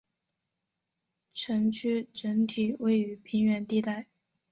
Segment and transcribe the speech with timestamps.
[1.31, 4.07] 城区整体位于平原地带。